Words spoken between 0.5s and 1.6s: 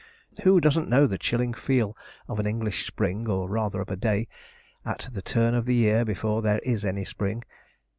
doesn't know the chilling